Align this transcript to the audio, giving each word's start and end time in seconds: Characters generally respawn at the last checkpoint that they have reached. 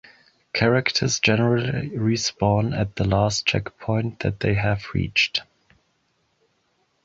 Characters 0.53 1.19
generally 1.19 1.91
respawn 1.91 2.75
at 2.75 2.95
the 2.95 3.03
last 3.03 3.45
checkpoint 3.45 4.21
that 4.21 4.39
they 4.39 4.55
have 4.55 4.83
reached. 4.95 5.43